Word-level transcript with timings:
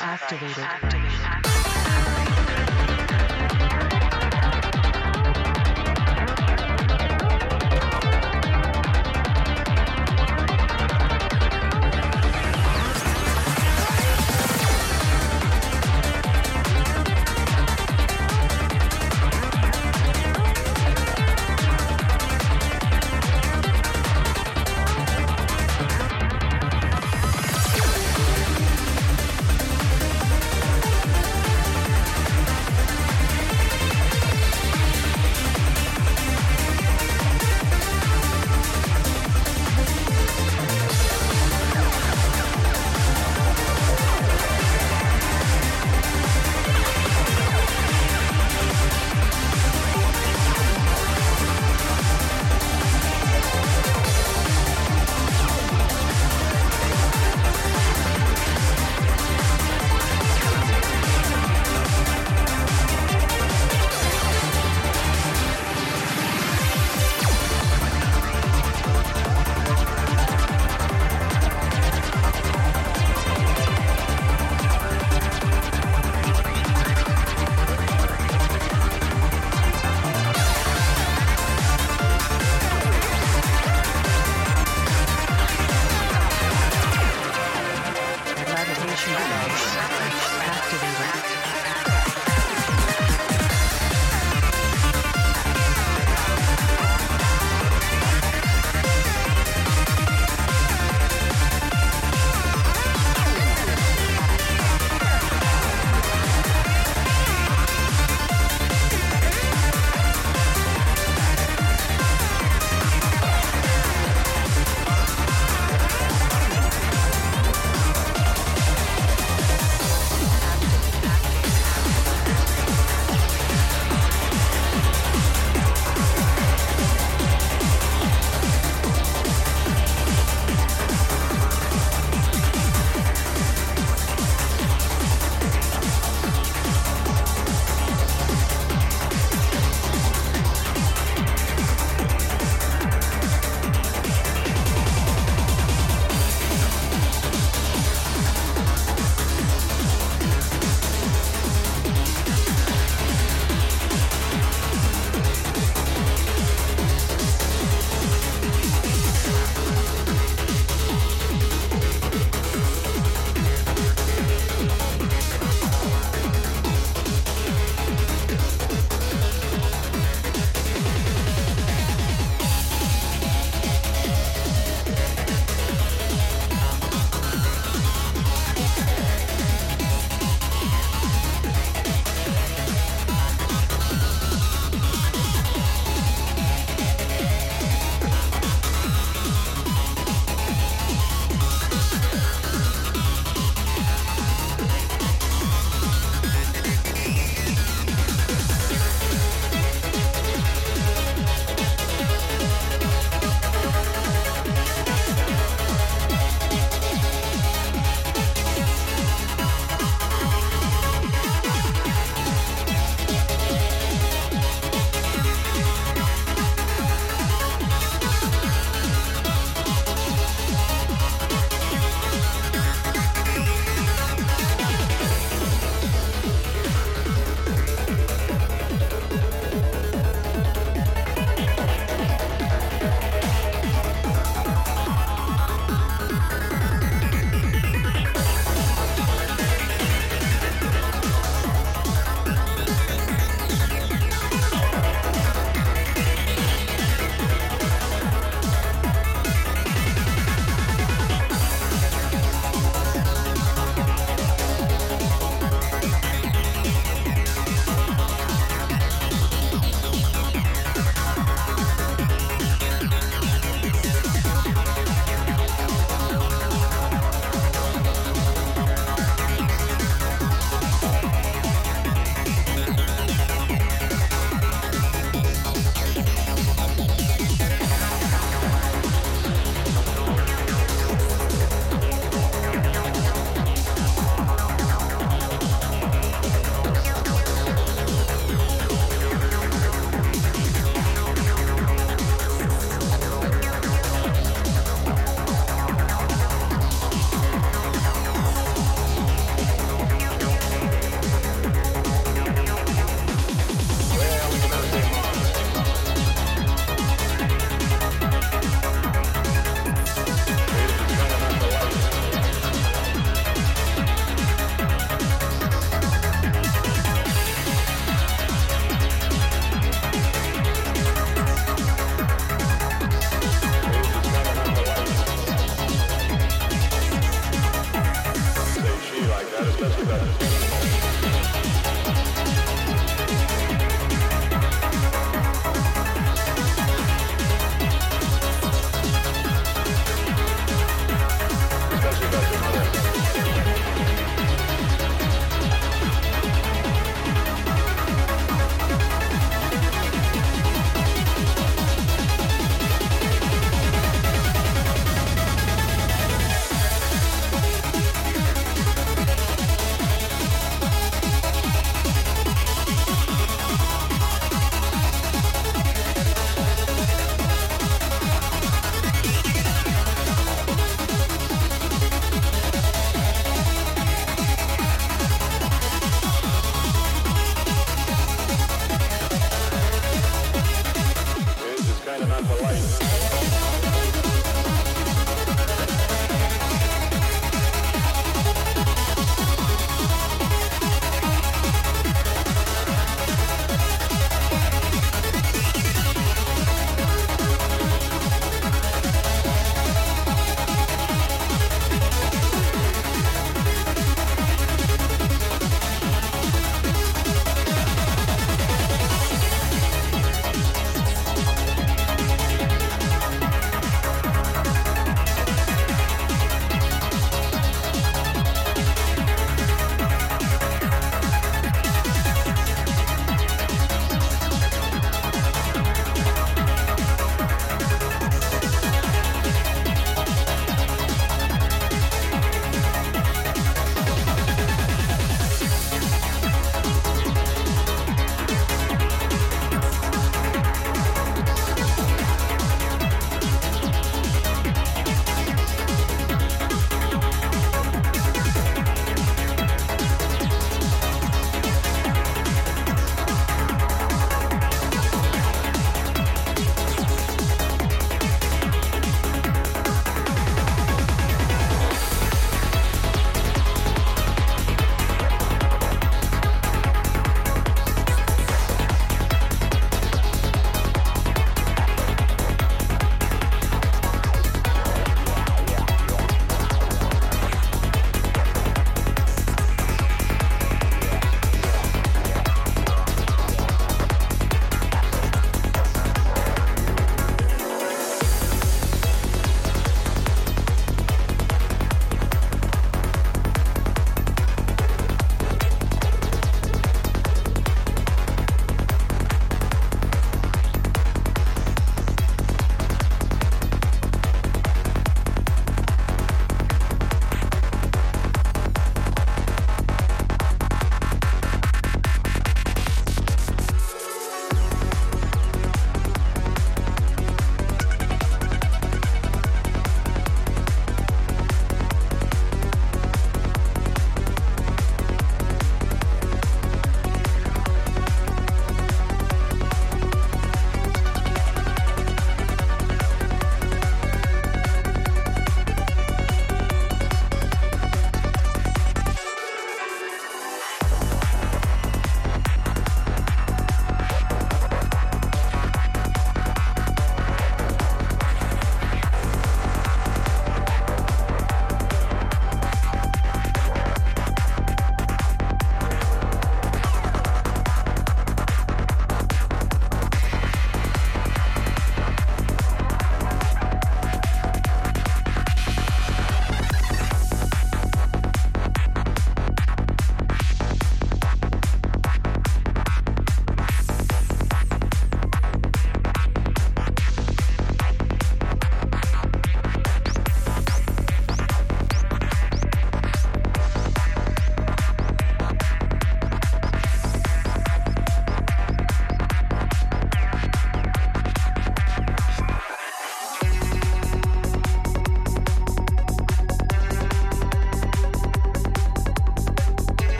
activated. 0.00 0.58
activated. 0.58 1.05